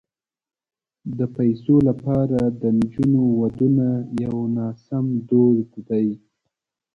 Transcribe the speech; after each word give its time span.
د 1.17 1.19
پيسو 1.35 1.75
لپاره 1.89 2.39
د 2.61 2.63
نجونو 2.79 3.21
ودونه 3.41 3.87
یو 4.23 4.35
ناسم 4.57 5.05
دود 5.29 5.69
دی. 5.89 6.07